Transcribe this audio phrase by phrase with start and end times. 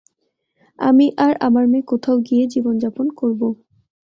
[0.79, 3.41] আমি আর আমার মেয়ে কোথাও গিয়ে জীবন যাপন করব।